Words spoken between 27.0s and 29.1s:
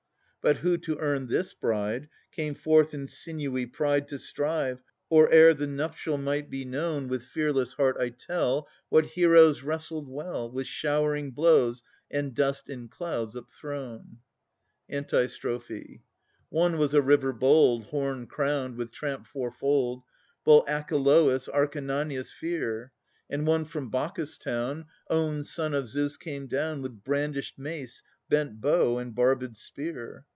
brandished mace, bent bow,